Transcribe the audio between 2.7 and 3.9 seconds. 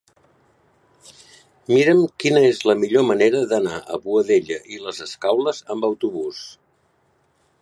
millor manera d'anar